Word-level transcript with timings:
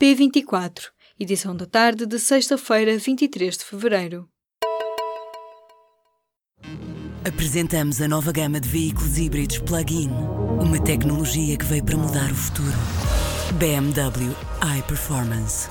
P24, 0.00 0.86
edição 1.18 1.54
da 1.54 1.66
tarde 1.66 2.06
de 2.06 2.18
sexta-feira, 2.18 2.96
23 2.96 3.58
de 3.58 3.62
fevereiro. 3.66 4.26
Apresentamos 7.22 8.00
a 8.00 8.08
nova 8.08 8.32
gama 8.32 8.58
de 8.58 8.66
veículos 8.66 9.18
híbridos 9.18 9.58
plug-in. 9.58 10.08
Uma 10.58 10.82
tecnologia 10.82 11.54
que 11.54 11.66
veio 11.66 11.84
para 11.84 11.98
mudar 11.98 12.32
o 12.32 12.34
futuro. 12.34 12.78
BMW 13.58 14.34
iPerformance. 14.78 15.68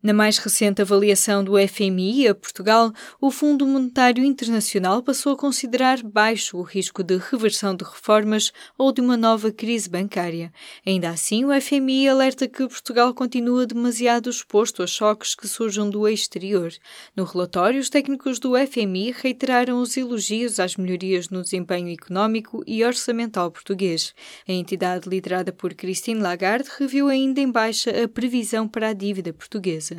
Na 0.00 0.12
mais 0.12 0.38
recente 0.38 0.80
avaliação 0.80 1.42
do 1.42 1.54
FMI 1.58 2.28
a 2.28 2.34
Portugal, 2.34 2.92
o 3.20 3.32
Fundo 3.32 3.66
Monetário 3.66 4.24
Internacional 4.24 5.02
passou 5.02 5.32
a 5.32 5.36
considerar 5.36 6.04
baixo 6.04 6.56
o 6.56 6.62
risco 6.62 7.02
de 7.02 7.16
reversão 7.16 7.74
de 7.74 7.82
reformas 7.82 8.52
ou 8.78 8.92
de 8.92 9.00
uma 9.00 9.16
nova 9.16 9.50
crise 9.50 9.90
bancária. 9.90 10.52
Ainda 10.86 11.10
assim, 11.10 11.44
o 11.44 11.48
FMI 11.60 12.08
alerta 12.08 12.46
que 12.46 12.68
Portugal 12.68 13.12
continua 13.12 13.66
demasiado 13.66 14.30
exposto 14.30 14.84
a 14.84 14.86
choques 14.86 15.34
que 15.34 15.48
surjam 15.48 15.90
do 15.90 16.06
exterior. 16.06 16.72
No 17.16 17.24
relatório, 17.24 17.80
os 17.80 17.90
técnicos 17.90 18.38
do 18.38 18.52
FMI 18.56 19.10
reiteraram 19.10 19.80
os 19.80 19.96
elogios 19.96 20.60
às 20.60 20.76
melhorias 20.76 21.28
no 21.28 21.42
desempenho 21.42 21.92
económico 21.92 22.62
e 22.68 22.84
orçamental 22.84 23.50
português. 23.50 24.14
A 24.48 24.52
entidade 24.52 25.08
liderada 25.08 25.52
por 25.52 25.74
Christine 25.74 26.20
Lagarde 26.20 26.68
reviu 26.78 27.08
ainda 27.08 27.40
em 27.40 27.50
baixa 27.50 27.90
a 28.04 28.06
previsão 28.06 28.68
para 28.68 28.90
a 28.90 28.92
dívida 28.92 29.32
portuguesa. 29.32 29.97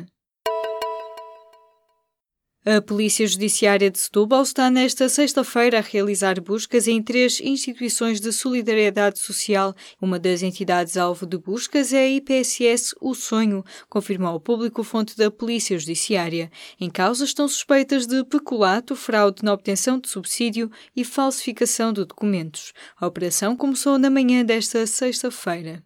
A 2.62 2.78
Polícia 2.82 3.26
Judiciária 3.26 3.90
de 3.90 3.98
Setúbal 3.98 4.42
está 4.42 4.68
nesta 4.68 5.08
sexta-feira 5.08 5.78
a 5.78 5.80
realizar 5.80 6.38
buscas 6.42 6.86
em 6.86 7.02
três 7.02 7.40
instituições 7.40 8.20
de 8.20 8.30
solidariedade 8.34 9.18
social. 9.18 9.74
Uma 9.98 10.18
das 10.18 10.42
entidades 10.42 10.98
alvo 10.98 11.24
de 11.24 11.38
buscas 11.38 11.90
é 11.94 12.00
a 12.00 12.08
IPSS 12.08 12.94
O 13.00 13.14
Sonho, 13.14 13.64
confirmou 13.88 14.28
ao 14.28 14.38
público 14.38 14.82
fonte 14.82 15.16
da 15.16 15.30
Polícia 15.30 15.78
Judiciária. 15.78 16.52
Em 16.78 16.90
causa 16.90 17.24
estão 17.24 17.48
suspeitas 17.48 18.06
de 18.06 18.22
peculato, 18.26 18.94
fraude 18.94 19.42
na 19.42 19.54
obtenção 19.54 19.98
de 19.98 20.10
subsídio 20.10 20.70
e 20.94 21.02
falsificação 21.02 21.94
de 21.94 22.04
documentos. 22.04 22.74
A 23.00 23.06
operação 23.06 23.56
começou 23.56 23.98
na 23.98 24.10
manhã 24.10 24.44
desta 24.44 24.86
sexta-feira. 24.86 25.82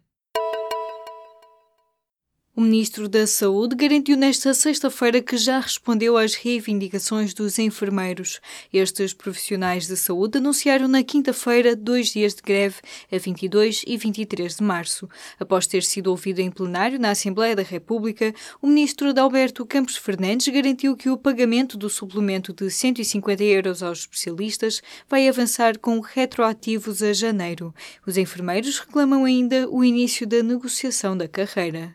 O 2.57 2.61
Ministro 2.61 3.09
da 3.09 3.27
Saúde 3.27 3.75
garantiu 3.75 4.15
nesta 4.15 4.53
sexta-feira 4.53 5.21
que 5.21 5.35
já 5.35 5.59
respondeu 5.59 6.15
às 6.15 6.35
reivindicações 6.35 7.33
dos 7.33 7.59
enfermeiros. 7.59 8.39
Estes 8.71 9.13
profissionais 9.13 9.87
de 9.87 9.97
saúde 9.97 10.37
anunciaram 10.37 10.87
na 10.87 11.03
quinta-feira 11.03 11.75
dois 11.75 12.13
dias 12.13 12.33
de 12.33 12.41
greve, 12.41 12.77
a 13.11 13.17
22 13.17 13.83
e 13.85 13.97
23 13.97 14.55
de 14.55 14.63
março. 14.63 15.09
Após 15.37 15.67
ter 15.67 15.83
sido 15.83 16.07
ouvido 16.07 16.39
em 16.39 16.49
plenário 16.49 16.97
na 16.97 17.09
Assembleia 17.09 17.57
da 17.57 17.61
República, 17.61 18.33
o 18.61 18.67
Ministro 18.67 19.09
Adalberto 19.09 19.65
Campos 19.65 19.97
Fernandes 19.97 20.47
garantiu 20.47 20.95
que 20.95 21.09
o 21.09 21.17
pagamento 21.17 21.77
do 21.77 21.89
suplemento 21.89 22.53
de 22.53 22.71
150 22.71 23.43
euros 23.43 23.83
aos 23.83 23.99
especialistas 23.99 24.81
vai 25.09 25.27
avançar 25.27 25.77
com 25.77 25.99
retroativos 25.99 27.03
a 27.03 27.11
janeiro. 27.11 27.75
Os 28.07 28.15
enfermeiros 28.15 28.79
reclamam 28.79 29.25
ainda 29.25 29.69
o 29.69 29.83
início 29.83 30.25
da 30.25 30.41
negociação 30.41 31.17
da 31.17 31.27
carreira. 31.27 31.93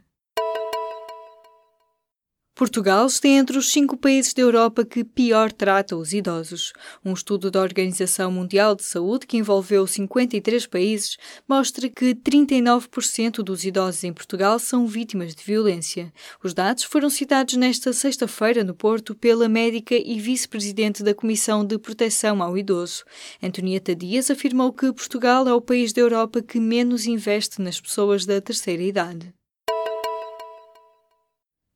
Portugal 2.61 3.07
está 3.07 3.27
entre 3.27 3.57
os 3.57 3.73
cinco 3.73 3.97
países 3.97 4.35
da 4.35 4.43
Europa 4.43 4.85
que 4.85 5.03
pior 5.03 5.51
trata 5.51 5.97
os 5.97 6.13
idosos. 6.13 6.75
Um 7.03 7.15
estudo 7.15 7.51
da 7.51 7.63
Organização 7.63 8.31
Mundial 8.31 8.75
de 8.75 8.83
Saúde, 8.83 9.27
que 9.27 9.39
envolveu 9.39 9.87
53 9.87 10.67
países, 10.67 11.17
mostra 11.49 11.89
que 11.89 12.15
39% 12.15 13.43
dos 13.43 13.65
idosos 13.65 14.05
em 14.05 14.13
Portugal 14.13 14.59
são 14.59 14.87
vítimas 14.87 15.35
de 15.35 15.43
violência. 15.43 16.13
Os 16.45 16.53
dados 16.53 16.85
foram 16.85 17.09
citados 17.09 17.55
nesta 17.55 17.95
sexta-feira 17.95 18.63
no 18.63 18.75
Porto 18.75 19.15
pela 19.15 19.49
médica 19.49 19.95
e 19.95 20.21
vice-presidente 20.21 21.03
da 21.03 21.15
Comissão 21.15 21.65
de 21.65 21.79
Proteção 21.79 22.43
ao 22.43 22.59
Idoso. 22.59 23.05
Antonieta 23.43 23.97
Dias 23.97 24.31
afirmou 24.31 24.71
que 24.71 24.93
Portugal 24.93 25.49
é 25.49 25.55
o 25.55 25.63
país 25.63 25.95
da 25.95 26.03
Europa 26.03 26.43
que 26.43 26.61
menos 26.61 27.07
investe 27.07 27.63
nas 27.63 27.81
pessoas 27.81 28.27
da 28.27 28.39
terceira 28.39 28.83
idade. 28.83 29.33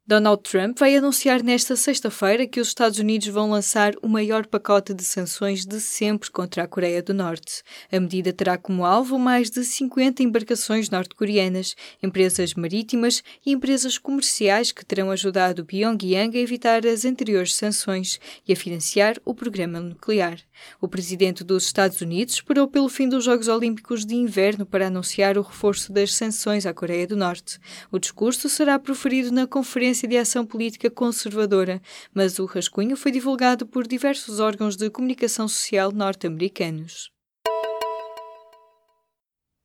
Donald 0.07 0.43
Trump 0.43 0.79
vai 0.79 0.95
anunciar 0.95 1.43
nesta 1.43 1.77
sexta-feira 1.77 2.47
que 2.47 2.61
os 2.61 2.69
Estados 2.69 2.99
Unidos 2.99 3.29
vão 3.29 3.49
lançar 3.49 3.95
o 4.03 4.07
maior 4.07 4.47
pacote 4.47 4.93
de 4.93 5.03
sanções 5.03 5.65
de 5.65 5.81
sempre 5.81 6.31
contra 6.31 6.63
a 6.63 6.69
Coreia 6.69 7.03
do 7.03 7.15
Norte. 7.15 7.63
A 7.91 7.99
medida 7.99 8.31
terá 8.31 8.59
como 8.59 8.85
alvo 8.85 9.19
mais 9.19 9.49
de 9.49 9.65
50 9.65 10.23
embarcações 10.23 10.91
norte-coreanas, 10.91 11.75
empresas 12.03 12.53
marítimas 12.53 13.23
e 13.47 13.53
empresas 13.53 13.97
comerciais 13.97 14.73
que 14.73 14.85
terão 14.85 15.11
ajudado 15.11 15.65
Pyongyang 15.65 16.37
a 16.37 16.43
evitar 16.43 16.87
as 16.87 17.07
anteriores 17.07 17.55
sanções 17.55 18.21
e 18.47 18.53
a 18.53 18.57
financiar 18.57 19.17
o 19.25 19.35
programa 19.35 19.81
nuclear. 19.81 20.39
O 20.83 20.87
presidente 20.87 21.43
dos 21.43 21.65
Estados 21.65 22.03
Unidos 22.03 22.35
esperou 22.35 22.69
pelo 22.69 22.91
fim 22.91 23.09
dos 23.09 23.25
Jogos 23.25 23.49
Olímpicos 23.49 24.05
de 24.05 24.15
Inverno 24.15 24.67
para 24.67 24.89
anunciar 24.89 25.39
o 25.39 25.43
reforço 25.43 25.91
das 25.91 26.13
sanções 26.13 26.67
à 26.67 26.75
Coreia 26.75 27.07
do 27.07 27.17
Norte. 27.17 27.59
O 27.91 27.99
discurso 27.99 28.51
será 28.51 28.79
proferido 28.79 29.33
na 29.33 29.47
Conferência 29.47 29.94
de 30.03 30.17
Ação 30.17 30.45
Política 30.45 30.91
Conservadora, 30.91 31.81
mas 32.13 32.39
o 32.39 32.45
rascunho 32.45 32.97
foi 32.97 33.13
divulgado 33.13 33.67
por 33.67 33.87
diversos 33.87 34.41
órgãos 34.41 34.77
de 34.77 34.91
comunicação 34.91 35.47
social 35.47 35.93
norte-americanos. 35.93 37.14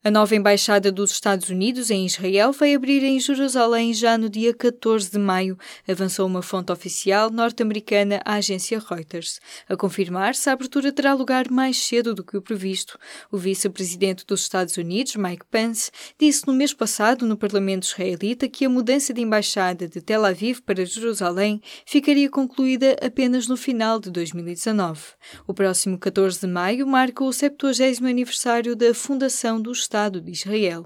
A 0.02 0.10
nova 0.10 0.34
embaixada 0.34 0.94
dos 0.94 1.12
Estados 1.12 1.50
Unidos 1.50 1.92
em 1.92 2.06
Israel 2.06 2.54
vai 2.54 2.74
abrir 2.74 3.04
em 3.04 3.20
Jerusalém 3.20 3.94
já 3.94 4.18
no 4.18 4.30
dia 4.30 4.54
14 4.54 5.12
de 5.12 5.20
maio, 5.20 5.58
avançou 5.86 6.26
uma 6.26 6.42
fonte 6.42 6.72
oficial 6.72 7.30
norte-americana 7.30 8.22
à 8.24 8.36
agência 8.36 8.80
Reuters. 8.80 9.42
A 9.68 9.76
confirmar-se, 9.76 10.50
a 10.50 10.54
abertura 10.54 10.94
terá 10.94 11.14
lugar 11.14 11.52
mais 11.52 11.78
cedo 11.78 12.16
do 12.16 12.24
que 12.24 12.38
o 12.38 12.42
previsto. 12.42 12.98
O 13.30 13.38
vice-presidente 13.38 14.26
dos 14.26 14.40
Estados 14.40 14.78
Unidos, 14.78 15.18
Mike 15.18 15.46
Pence, 15.52 15.92
disse 16.18 16.48
no 16.48 16.54
mês 16.54 16.74
passado 16.74 17.26
no 17.26 17.36
Parlamento 17.36 17.84
israelita 17.84 18.48
que 18.48 18.64
a 18.64 18.70
mudança 18.70 19.14
de 19.14 19.20
embaixada 19.20 19.86
de 19.86 20.00
Tel 20.00 20.24
Aviv 20.24 20.62
para 20.62 20.86
Jerusalém 20.86 21.62
ficaria 21.86 22.30
concluída 22.30 22.96
apenas 23.06 23.50
no 23.50 23.58
final 23.58 24.00
de 24.00 24.10
2019. 24.12 25.02
O 25.46 25.54
próximo 25.54 25.98
14 25.98 26.40
de 26.40 26.48
maio 26.48 26.88
marca 26.88 27.22
o 27.22 27.34
70 27.34 28.08
aniversário 28.08 28.78
da 28.78 28.94
fundação 28.94 29.62
dos 29.62 29.89
Estado 29.90 30.22
de 30.22 30.30
Israel. 30.30 30.84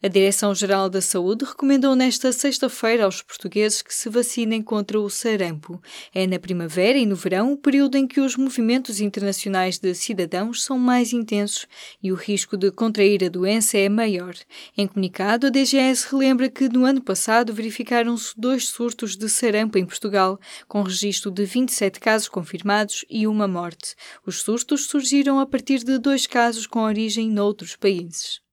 A 0.00 0.06
Direção-Geral 0.06 0.88
da 0.88 1.00
Saúde 1.00 1.44
recomendou 1.44 1.96
nesta 1.96 2.30
sexta-feira 2.30 3.04
aos 3.04 3.20
portugueses 3.20 3.82
que 3.82 3.92
se 3.92 4.08
vacinem 4.08 4.62
contra 4.62 5.00
o 5.00 5.10
sarampo. 5.10 5.82
É 6.14 6.24
na 6.24 6.38
primavera 6.38 6.96
e 6.96 7.04
no 7.04 7.16
verão 7.16 7.52
o 7.52 7.56
período 7.56 7.96
em 7.96 8.06
que 8.06 8.20
os 8.20 8.36
movimentos 8.36 9.00
internacionais 9.00 9.76
de 9.76 9.92
cidadãos 9.96 10.62
são 10.62 10.78
mais 10.78 11.12
intensos 11.12 11.66
e 12.00 12.12
o 12.12 12.14
risco 12.14 12.56
de 12.56 12.70
contrair 12.70 13.24
a 13.24 13.28
doença 13.28 13.76
é 13.76 13.88
maior. 13.88 14.36
Em 14.76 14.86
comunicado, 14.86 15.48
a 15.48 15.50
DGS 15.50 16.06
relembra 16.12 16.48
que 16.48 16.68
no 16.68 16.84
ano 16.84 17.02
passado 17.02 17.52
verificaram-se 17.52 18.34
dois 18.38 18.68
surtos 18.68 19.16
de 19.16 19.28
sarampo 19.28 19.78
em 19.78 19.84
Portugal, 19.84 20.38
com 20.68 20.80
registro 20.84 21.28
de 21.28 21.44
27 21.44 21.98
casos 21.98 22.28
confirmados 22.28 23.04
e 23.10 23.26
uma 23.26 23.48
morte. 23.48 23.96
Os 24.24 24.42
surtos 24.42 24.86
surgiram 24.86 25.40
a 25.40 25.46
partir 25.46 25.82
de 25.82 25.98
dois 25.98 26.24
casos 26.24 26.68
com 26.68 26.84
origem 26.84 27.28
noutros 27.28 27.74
países. 27.74 28.46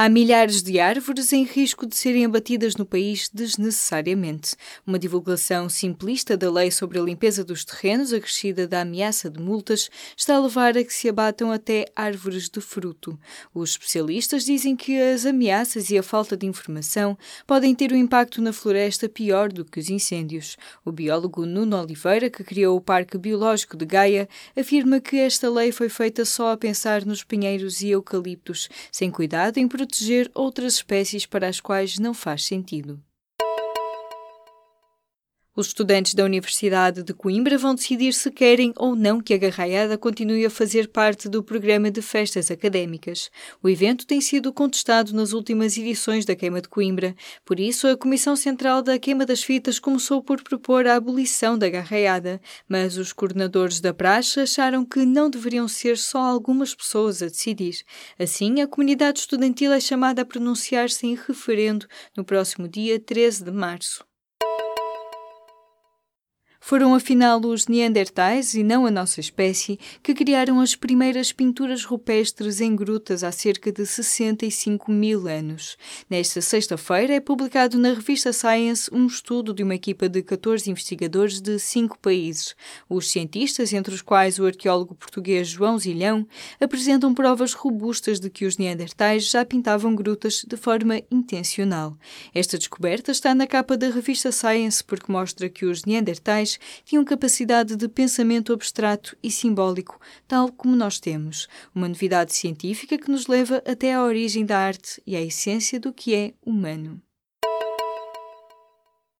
Há 0.00 0.08
milhares 0.08 0.62
de 0.62 0.78
árvores 0.78 1.32
em 1.32 1.42
risco 1.42 1.84
de 1.84 1.96
serem 1.96 2.24
abatidas 2.24 2.76
no 2.76 2.86
país 2.86 3.28
desnecessariamente. 3.34 4.54
Uma 4.86 4.96
divulgação 4.96 5.68
simplista 5.68 6.36
da 6.36 6.48
lei 6.48 6.70
sobre 6.70 7.00
a 7.00 7.02
limpeza 7.02 7.42
dos 7.42 7.64
terrenos, 7.64 8.12
acrescida 8.12 8.64
da 8.68 8.82
ameaça 8.82 9.28
de 9.28 9.42
multas, 9.42 9.90
está 10.16 10.36
a 10.36 10.40
levar 10.40 10.78
a 10.78 10.84
que 10.84 10.94
se 10.94 11.08
abatam 11.08 11.50
até 11.50 11.86
árvores 11.96 12.48
de 12.48 12.60
fruto. 12.60 13.18
Os 13.52 13.70
especialistas 13.70 14.44
dizem 14.44 14.76
que 14.76 14.96
as 15.00 15.26
ameaças 15.26 15.90
e 15.90 15.98
a 15.98 16.02
falta 16.04 16.36
de 16.36 16.46
informação 16.46 17.18
podem 17.44 17.74
ter 17.74 17.92
um 17.92 17.96
impacto 17.96 18.40
na 18.40 18.52
floresta 18.52 19.08
pior 19.08 19.50
do 19.50 19.64
que 19.64 19.80
os 19.80 19.90
incêndios. 19.90 20.56
O 20.84 20.92
biólogo 20.92 21.44
Nuno 21.44 21.76
Oliveira, 21.76 22.30
que 22.30 22.44
criou 22.44 22.76
o 22.76 22.80
Parque 22.80 23.18
Biológico 23.18 23.76
de 23.76 23.84
Gaia, 23.84 24.28
afirma 24.56 25.00
que 25.00 25.16
esta 25.16 25.50
lei 25.50 25.72
foi 25.72 25.88
feita 25.88 26.24
só 26.24 26.52
a 26.52 26.56
pensar 26.56 27.04
nos 27.04 27.24
pinheiros 27.24 27.80
e 27.80 27.88
eucaliptos, 27.88 28.68
sem 28.92 29.10
cuidado 29.10 29.58
em 29.58 29.66
proteger 29.66 29.87
proteger 29.88 30.30
outras 30.34 30.74
espécies 30.74 31.24
para 31.24 31.48
as 31.48 31.60
quais 31.60 31.98
não 31.98 32.12
faz 32.12 32.44
sentido. 32.44 33.02
Os 35.58 35.66
estudantes 35.66 36.14
da 36.14 36.22
Universidade 36.22 37.02
de 37.02 37.12
Coimbra 37.12 37.58
vão 37.58 37.74
decidir 37.74 38.14
se 38.14 38.30
querem 38.30 38.72
ou 38.76 38.94
não 38.94 39.20
que 39.20 39.34
a 39.34 39.36
Garraiada 39.36 39.98
continue 39.98 40.46
a 40.46 40.50
fazer 40.50 40.86
parte 40.86 41.28
do 41.28 41.42
programa 41.42 41.90
de 41.90 42.00
festas 42.00 42.48
académicas. 42.48 43.28
O 43.60 43.68
evento 43.68 44.06
tem 44.06 44.20
sido 44.20 44.52
contestado 44.52 45.12
nas 45.12 45.32
últimas 45.32 45.76
edições 45.76 46.24
da 46.24 46.36
Queima 46.36 46.60
de 46.60 46.68
Coimbra, 46.68 47.12
por 47.44 47.58
isso 47.58 47.88
a 47.88 47.96
Comissão 47.96 48.36
Central 48.36 48.82
da 48.82 49.00
Queima 49.00 49.26
das 49.26 49.42
Fitas 49.42 49.80
começou 49.80 50.22
por 50.22 50.44
propor 50.44 50.86
a 50.86 50.94
abolição 50.94 51.58
da 51.58 51.68
Garraiada, 51.68 52.40
mas 52.68 52.96
os 52.96 53.12
coordenadores 53.12 53.80
da 53.80 53.92
praxe 53.92 54.38
acharam 54.38 54.84
que 54.84 55.04
não 55.04 55.28
deveriam 55.28 55.66
ser 55.66 55.98
só 55.98 56.20
algumas 56.20 56.72
pessoas 56.72 57.20
a 57.20 57.26
decidir. 57.26 57.82
Assim, 58.16 58.60
a 58.60 58.68
comunidade 58.68 59.18
estudantil 59.18 59.72
é 59.72 59.80
chamada 59.80 60.22
a 60.22 60.24
pronunciar-se 60.24 61.04
em 61.04 61.16
referendo 61.16 61.84
no 62.16 62.22
próximo 62.22 62.68
dia 62.68 63.00
13 63.00 63.42
de 63.42 63.50
março. 63.50 64.06
Foram 66.68 66.94
afinal 66.94 67.40
os 67.46 67.66
Neandertais, 67.66 68.52
e 68.52 68.62
não 68.62 68.84
a 68.84 68.90
nossa 68.90 69.20
espécie, 69.20 69.78
que 70.02 70.12
criaram 70.12 70.60
as 70.60 70.74
primeiras 70.74 71.32
pinturas 71.32 71.82
rupestres 71.82 72.60
em 72.60 72.76
grutas 72.76 73.24
há 73.24 73.32
cerca 73.32 73.72
de 73.72 73.86
65 73.86 74.92
mil 74.92 75.26
anos. 75.26 75.78
Nesta 76.10 76.42
sexta-feira 76.42 77.14
é 77.14 77.20
publicado 77.20 77.78
na 77.78 77.94
revista 77.94 78.34
Science 78.34 78.90
um 78.92 79.06
estudo 79.06 79.54
de 79.54 79.62
uma 79.62 79.76
equipa 79.76 80.10
de 80.10 80.22
14 80.22 80.70
investigadores 80.70 81.40
de 81.40 81.58
cinco 81.58 81.98
países. 81.98 82.54
Os 82.86 83.10
cientistas, 83.10 83.72
entre 83.72 83.94
os 83.94 84.02
quais 84.02 84.38
o 84.38 84.44
arqueólogo 84.44 84.94
português 84.94 85.48
João 85.48 85.78
Zilhão, 85.78 86.28
apresentam 86.60 87.14
provas 87.14 87.54
robustas 87.54 88.20
de 88.20 88.28
que 88.28 88.44
os 88.44 88.58
Neandertais 88.58 89.30
já 89.30 89.42
pintavam 89.42 89.94
grutas 89.94 90.44
de 90.46 90.56
forma 90.58 91.00
intencional. 91.10 91.96
Esta 92.34 92.58
descoberta 92.58 93.10
está 93.10 93.34
na 93.34 93.46
capa 93.46 93.74
da 93.74 93.88
revista 93.88 94.30
Science 94.30 94.84
porque 94.84 95.10
mostra 95.10 95.48
que 95.48 95.64
os 95.64 95.86
Neandertais 95.86 96.57
tinham 96.84 97.04
capacidade 97.04 97.76
de 97.76 97.88
pensamento 97.88 98.52
abstrato 98.52 99.16
e 99.22 99.30
simbólico, 99.30 100.00
tal 100.26 100.50
como 100.52 100.76
nós 100.76 100.98
temos, 101.00 101.48
uma 101.74 101.88
novidade 101.88 102.34
científica 102.34 102.98
que 102.98 103.10
nos 103.10 103.26
leva 103.26 103.62
até 103.66 103.94
à 103.94 104.02
origem 104.02 104.44
da 104.44 104.58
arte 104.58 105.02
e 105.06 105.16
à 105.16 105.20
essência 105.20 105.80
do 105.80 105.92
que 105.92 106.14
é 106.14 106.34
humano. 106.44 107.00